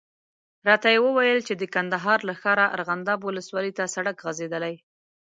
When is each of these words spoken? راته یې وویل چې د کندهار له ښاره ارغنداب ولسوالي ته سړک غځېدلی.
راته 0.69 0.87
یې 0.93 0.99
وویل 1.05 1.39
چې 1.47 1.53
د 1.57 1.63
کندهار 1.75 2.19
له 2.29 2.33
ښاره 2.41 2.65
ارغنداب 2.75 3.19
ولسوالي 3.23 3.71
ته 3.77 3.83
سړک 3.95 4.15
غځېدلی. 4.25 4.75